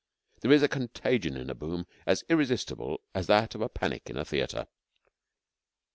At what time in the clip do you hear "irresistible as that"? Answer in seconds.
2.27-3.53